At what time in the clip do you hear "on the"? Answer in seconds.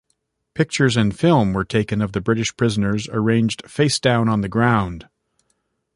4.29-4.49